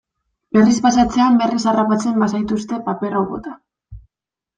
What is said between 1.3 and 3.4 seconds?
berriz harrapatzen bazaituzte, paper hau